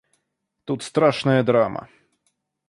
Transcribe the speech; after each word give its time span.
Тут 0.65 0.81
страшная 0.81 1.43
драма. 1.43 1.87